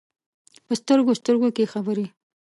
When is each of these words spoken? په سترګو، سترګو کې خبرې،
په 0.65 0.73
سترګو، 0.79 1.11
سترګو 1.19 1.49
کې 1.55 1.71
خبرې، 1.73 2.05